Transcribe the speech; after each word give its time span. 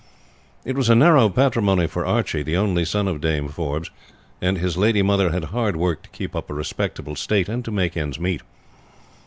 It 0.65 0.75
was 0.75 0.89
a 0.89 0.95
narrow 0.95 1.29
patrimony 1.29 1.85
for 1.85 2.07
Archie, 2.07 2.41
the 2.41 2.57
only 2.57 2.85
son 2.85 3.07
of 3.07 3.21
Dame 3.21 3.49
Forbes, 3.49 3.91
and 4.41 4.57
his 4.57 4.75
lady 4.75 5.03
mother 5.03 5.29
had 5.29 5.43
hard 5.53 5.75
work 5.75 6.01
to 6.01 6.09
keep 6.09 6.35
up 6.35 6.49
a 6.49 6.55
respectable 6.55 7.15
state, 7.15 7.47
and 7.47 7.63
to 7.63 7.69
make 7.69 7.95
ends 7.95 8.19
meet. 8.19 8.41